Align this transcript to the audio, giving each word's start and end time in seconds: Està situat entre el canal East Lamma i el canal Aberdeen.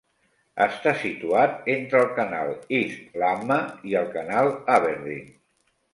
Està 0.63 0.93
situat 1.01 1.67
entre 1.73 2.01
el 2.05 2.09
canal 2.21 2.49
East 2.79 3.19
Lamma 3.25 3.61
i 3.91 3.95
el 4.03 4.11
canal 4.19 4.51
Aberdeen. 4.79 5.29